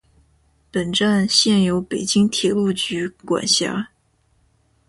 [0.71, 3.91] 本站现由北京铁路局管辖。